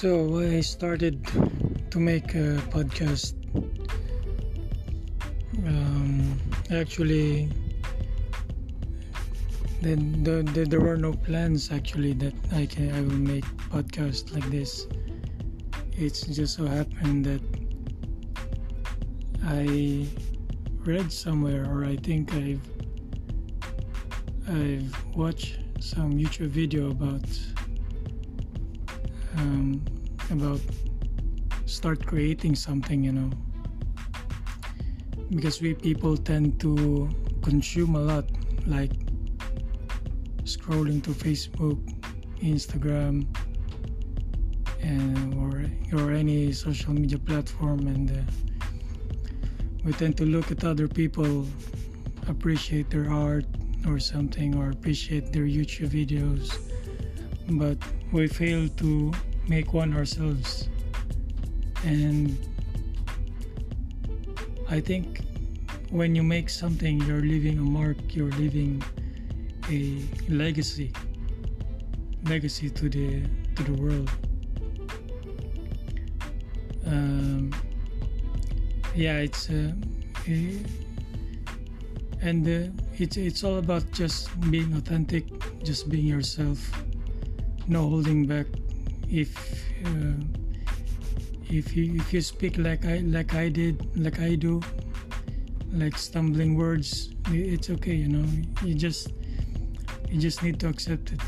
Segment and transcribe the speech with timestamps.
[0.00, 1.24] So I started
[1.90, 3.32] to make a podcast.
[5.66, 6.38] Um,
[6.70, 7.48] actually,
[9.80, 9.96] the,
[10.52, 14.86] the, there were no plans actually that I can I will make podcast like this.
[15.96, 17.40] It's just so happened that
[19.46, 20.06] I
[20.84, 22.60] read somewhere, or I think I've
[24.46, 27.24] I've watched some YouTube video about
[29.38, 29.82] um,
[30.30, 30.60] about
[31.66, 33.30] start creating something, you know,
[35.30, 37.08] because we people tend to
[37.42, 38.24] consume a lot,
[38.66, 38.92] like
[40.44, 41.78] scrolling to Facebook,
[42.40, 43.26] Instagram,
[44.82, 45.64] and or
[45.98, 48.22] or any social media platform, and uh,
[49.84, 51.46] we tend to look at other people,
[52.28, 53.46] appreciate their art
[53.86, 56.58] or something, or appreciate their YouTube videos,
[57.50, 57.78] but
[58.12, 59.12] we fail to
[59.48, 60.68] make one ourselves.
[61.84, 62.36] And
[64.68, 65.20] I think
[65.90, 68.82] when you make something, you're leaving a mark, you're leaving
[69.70, 70.92] a legacy,
[72.24, 73.22] legacy to the
[73.54, 74.10] to the world.
[76.86, 77.54] Um,
[78.94, 79.72] yeah, it's uh,
[82.20, 85.24] and uh, it's it's all about just being authentic,
[85.62, 86.58] just being yourself,
[87.68, 88.46] no holding back.
[89.08, 89.36] If
[89.84, 90.14] uh,
[91.48, 94.60] if you if you speak like I like I did, like I do,
[95.72, 97.94] like stumbling words, it's okay.
[97.94, 98.28] You know,
[98.64, 99.12] you just
[100.10, 101.20] you just need to accept it.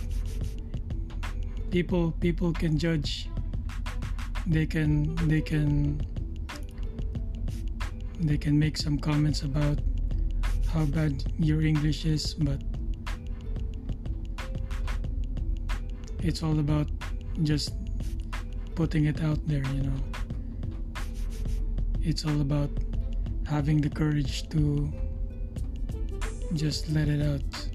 [1.70, 3.28] People people can judge.
[4.46, 6.00] They can they can
[8.20, 9.78] they can make some comments about
[10.72, 12.60] how bad your English is, but
[16.20, 16.97] it's all about
[17.42, 17.72] just
[18.74, 20.00] putting it out there, you know.
[22.02, 22.70] It's all about
[23.46, 24.92] having the courage to
[26.54, 27.68] just let it out.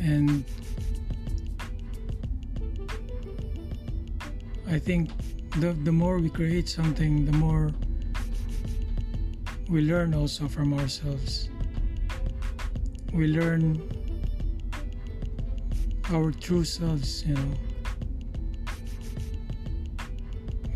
[0.00, 0.44] And
[4.68, 5.10] I think
[5.58, 7.70] the, the more we create something, the more
[9.68, 11.48] we learn also from ourselves.
[13.12, 13.97] We learn
[16.12, 17.54] our true selves, you know.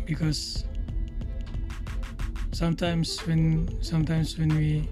[0.05, 0.65] Because
[2.51, 4.87] sometimes when sometimes when we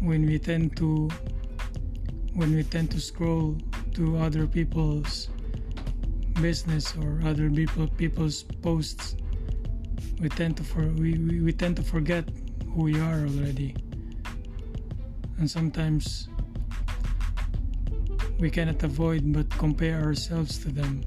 [0.00, 1.08] when we tend to
[2.34, 3.56] when we tend to scroll
[3.94, 5.28] to other people's
[6.40, 9.14] business or other people people's posts
[10.20, 12.24] we tend to for we, we, we tend to forget
[12.74, 13.76] who we are already
[15.38, 16.29] and sometimes
[18.40, 21.04] we cannot avoid but compare ourselves to them.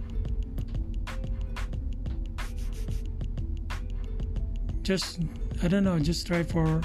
[4.84, 5.22] Just
[5.64, 6.82] i don't know just try for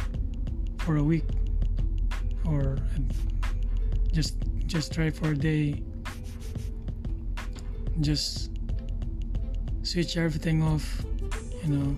[0.78, 1.24] for a week
[2.46, 2.78] or
[4.12, 4.36] just
[4.66, 5.82] just try for a day.
[8.00, 8.50] Just
[9.82, 11.04] switch everything off
[11.62, 11.96] you know.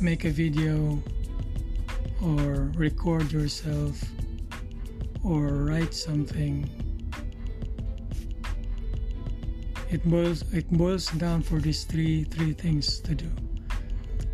[0.00, 1.02] Make a video
[2.22, 4.00] or record yourself
[5.24, 6.68] or write something
[9.90, 13.30] it boils it boils down for these three three things to do.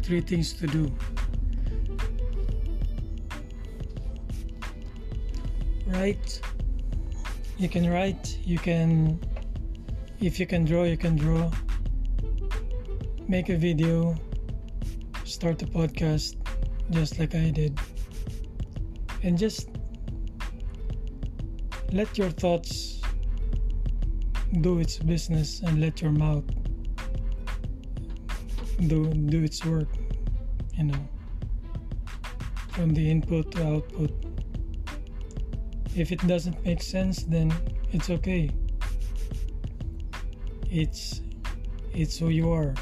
[0.02, 0.92] Three things to do.
[5.86, 6.40] Write.
[7.58, 9.18] You can write you can
[10.20, 11.50] if you can draw you can draw.
[13.28, 14.14] Make a video.
[15.24, 16.36] Start a podcast
[16.90, 17.78] just like i did.
[19.22, 19.70] And just
[21.92, 22.95] let your thoughts
[24.62, 26.44] do its business and let your mouth
[28.88, 29.88] do do its work
[30.76, 31.08] you know
[32.76, 34.12] from the input to output.
[35.96, 37.50] If it doesn't make sense then
[37.90, 38.50] it's okay.
[40.70, 41.22] It's
[41.94, 42.74] it's who you are.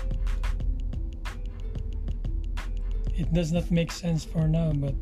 [3.16, 4.94] It does not make sense for now but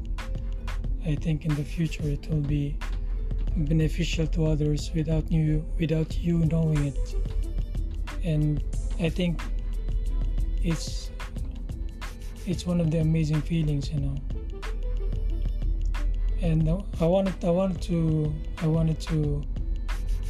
[1.04, 2.76] i think in the future it will be
[3.56, 7.14] beneficial to others without you without you knowing it.
[8.24, 8.62] And
[9.00, 9.40] i think
[10.62, 11.10] it's
[12.46, 14.16] it's one of the amazing feelings you know.
[16.40, 16.68] And
[17.00, 19.42] i wanted i wanted to i wanted to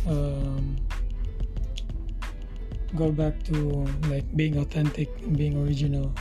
[0.07, 0.77] um,
[2.97, 6.13] go back to like being authentic and being original.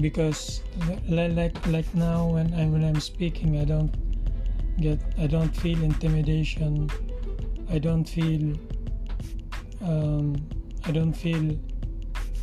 [0.00, 0.60] Because
[1.08, 3.94] like like now when I when I'm speaking I don't
[4.80, 6.90] get I don't feel intimidation
[7.70, 8.56] I don't feel
[9.84, 10.36] um,
[10.86, 11.58] I don't feel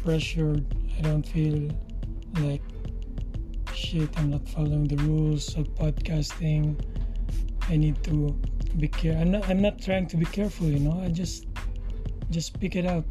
[0.03, 0.65] pressured.
[0.97, 1.69] I don't feel
[2.39, 2.61] like
[3.73, 4.09] shit.
[4.17, 6.79] I'm not following the rules of podcasting.
[7.69, 8.39] I need to
[8.77, 9.17] be care.
[9.17, 9.49] I'm not.
[9.49, 10.67] I'm not trying to be careful.
[10.67, 11.01] You know.
[11.01, 11.47] I just
[12.29, 13.05] just pick it out.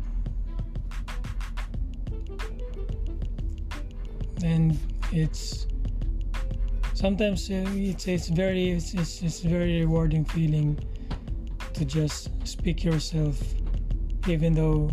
[4.42, 4.78] And
[5.12, 5.66] it's
[7.00, 10.78] sometimes uh, it's it's very it's, it's, it's very rewarding feeling
[11.72, 13.40] to just speak yourself
[14.28, 14.90] even though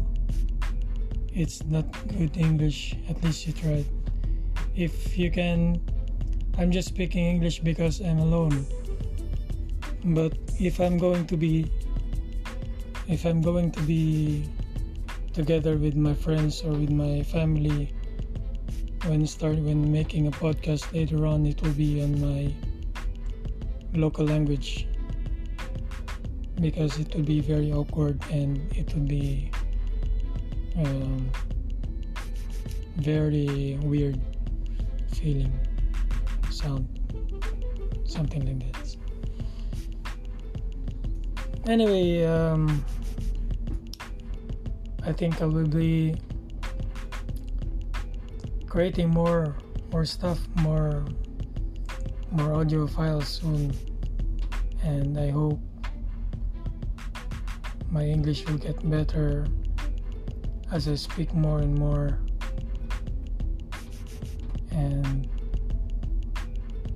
[1.38, 1.86] it's not
[2.18, 3.86] good English, at least you tried.
[4.76, 5.80] If you can,
[6.58, 8.66] I'm just speaking English because I'm alone.
[10.04, 11.70] But if I'm going to be,
[13.08, 14.50] if I'm going to be
[15.34, 17.94] together with my friends or with my family,
[19.08, 22.54] when start when making a podcast later on, it will be on my
[23.94, 24.88] local language.
[26.60, 29.52] Because it would be very awkward and it would be
[30.78, 31.30] um,
[32.98, 34.20] very weird
[35.14, 35.54] feeling
[36.50, 36.88] sound
[38.06, 38.96] something like that.
[41.70, 42.84] Anyway um,
[45.04, 46.16] i think i will be
[48.78, 49.58] creating more
[49.92, 51.04] more stuff more
[52.30, 53.74] more audio files soon
[54.84, 55.60] and i hope
[57.90, 59.48] my English will get better
[60.72, 62.20] as I speak more and more.
[64.72, 65.28] And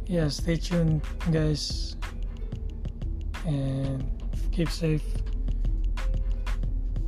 [0.05, 1.01] yeah, stay tuned,
[1.31, 1.95] guys,
[3.45, 4.03] and
[4.51, 5.03] keep safe.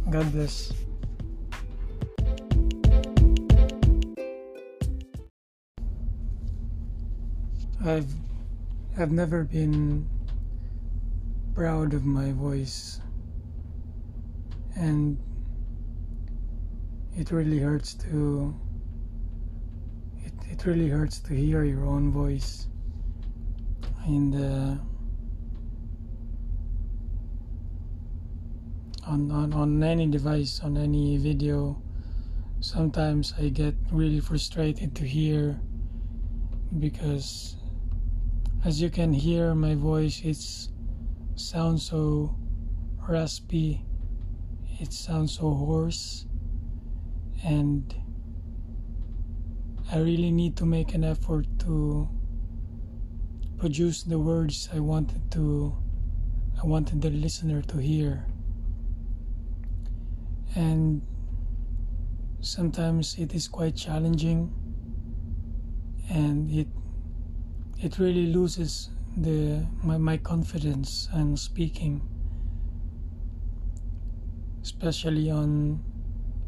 [0.09, 0.71] God bless.
[7.85, 8.13] I've
[8.97, 10.07] I've never been
[11.53, 13.01] proud of my voice.
[14.77, 15.17] And
[17.17, 18.55] it really hurts to
[20.23, 22.67] it, it really hurts to hear your own voice.
[24.07, 24.77] In the uh,
[29.05, 31.81] on, on, on any device on any video
[32.61, 35.59] sometimes i get really frustrated to hear
[36.79, 37.57] because
[38.65, 40.69] as you can hear my voice it's
[41.35, 42.35] sounds so
[43.07, 43.85] raspy.
[44.79, 46.25] It sounds so hoarse.
[47.43, 47.93] And
[49.91, 52.09] I really need to make an effort to
[53.57, 55.75] produce the words I wanted to
[56.61, 58.25] I wanted the listener to hear.
[60.55, 61.01] And
[62.39, 64.53] sometimes it is quite challenging
[66.09, 66.67] and it
[67.83, 72.01] it really loses the my, my confidence in speaking
[74.63, 75.83] especially on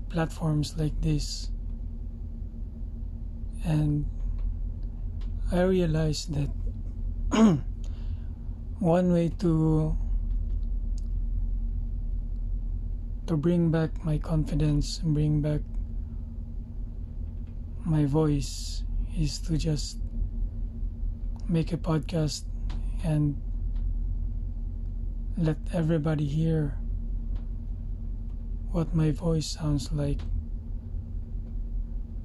[0.10, 1.52] platforms like this.
[3.66, 4.06] And
[5.52, 6.50] I realized that
[8.80, 9.98] one way to
[13.28, 15.62] to bring back my confidence and bring back
[17.84, 18.84] my voice
[19.18, 19.98] is to just
[21.48, 22.44] make a podcast
[23.04, 23.40] and
[25.38, 26.78] let everybody hear
[28.72, 30.20] what my voice sounds like,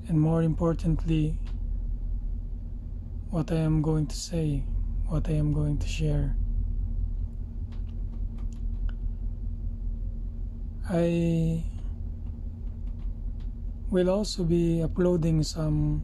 [0.09, 1.38] and more importantly,
[3.30, 4.64] what I am going to say,
[5.06, 6.35] what I am going to share.
[10.88, 11.62] I
[13.90, 16.02] will also be uploading some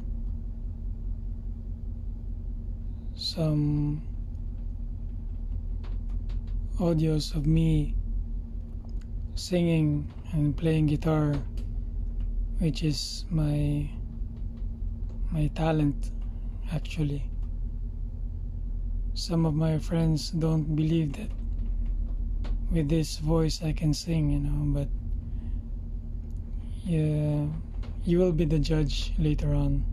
[3.36, 4.00] some
[6.78, 7.94] audios of me
[9.34, 11.34] singing and playing guitar
[12.60, 13.86] which is my
[15.32, 16.12] my talent
[16.72, 17.22] actually.
[19.12, 21.28] Some of my friends don't believe that
[22.70, 24.88] with this voice I can sing you know but
[26.84, 27.44] yeah
[28.06, 29.84] you will be the judge later on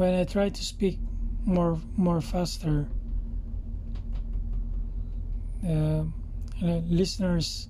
[0.00, 0.98] when I try to speak
[1.44, 2.88] more more faster
[5.68, 6.04] uh,
[6.88, 7.68] listeners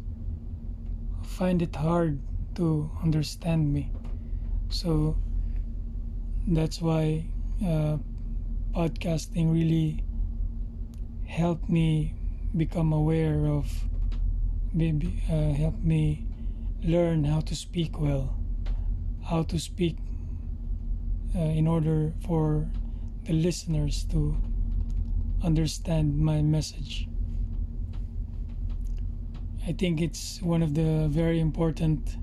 [1.25, 2.21] find it hard
[2.55, 3.91] to understand me.
[4.69, 5.17] So
[6.47, 7.25] that's why
[7.65, 7.99] uh,
[8.75, 10.05] podcasting really
[11.27, 12.15] helped me
[12.57, 13.67] become aware of,
[14.73, 16.27] maybe uh, helped me
[16.85, 18.37] learn how to speak well,
[19.25, 19.97] how to speak
[21.35, 22.69] in order for
[23.25, 24.37] the listeners to
[25.43, 27.09] understand my message.
[29.67, 32.17] I think it's one of the very important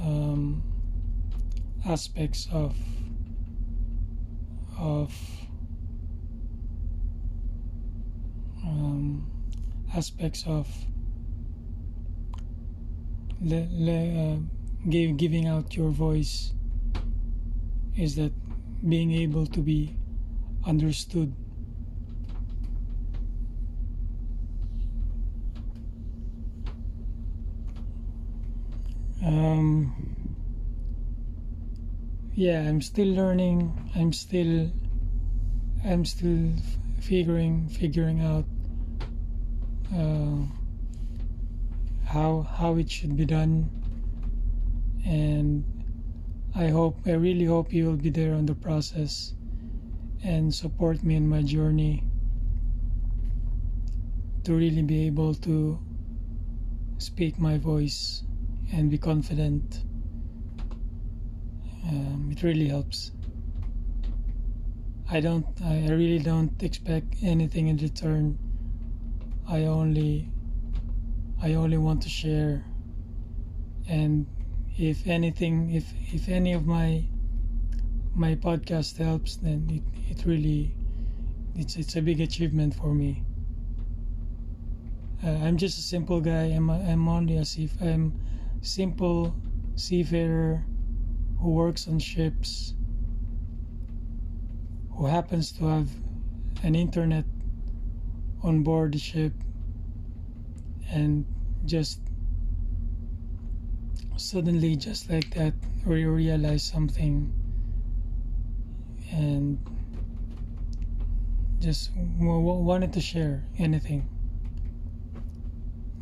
[0.00, 0.62] um,
[1.86, 2.76] aspects of
[4.78, 5.12] of
[8.64, 9.28] um,
[9.94, 10.68] aspects of
[13.40, 14.36] le, le, uh,
[14.88, 16.52] give, giving out your voice
[17.98, 18.32] is that
[18.88, 19.92] being able to be
[20.64, 21.34] understood.
[29.24, 29.92] Um,
[32.34, 33.74] yeah i'm still learning.
[33.96, 34.70] I'm still
[35.84, 36.52] i'm still
[37.00, 38.44] figuring figuring out
[39.92, 40.46] uh,
[42.06, 43.68] how how it should be done.
[45.04, 45.64] And
[46.54, 49.34] i hope i really hope you will be there on the process
[50.24, 52.02] and support me in my journey
[54.44, 55.78] to really be able to
[56.98, 58.22] speak my voice
[58.72, 59.84] and be confident.
[61.84, 63.12] Um, it really helps.
[65.10, 68.38] I don't, I really don't expect anything in return.
[69.48, 70.28] I only,
[71.42, 72.64] I only want to share.
[73.88, 74.26] And
[74.78, 77.02] if anything, if if any of my
[78.14, 80.72] my podcast helps, then it, it really,
[81.56, 83.24] it's it's a big achievement for me.
[85.24, 86.44] Uh, I'm just a simple guy.
[86.44, 88.20] I'm a, I'm only as if I'm
[88.62, 89.34] simple
[89.74, 90.64] seafarer
[91.40, 92.74] who works on ships,
[94.96, 95.88] who happens to have
[96.62, 97.24] an internet
[98.42, 99.32] on board the ship,
[100.88, 101.26] and
[101.64, 102.00] just
[104.20, 105.54] suddenly, just like that,
[105.86, 107.32] we realize something.
[109.12, 109.58] And
[111.60, 114.08] just wanted to share anything.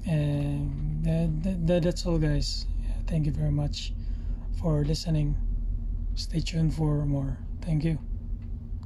[0.07, 2.67] And that, that, that's all guys.
[3.07, 3.93] Thank you very much
[4.61, 5.37] for listening.
[6.15, 7.39] Stay tuned for more.
[7.63, 7.99] Thank you